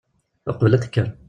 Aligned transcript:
Uqbel 0.49 0.73
ad 0.75 0.81
tekker. 0.83 1.07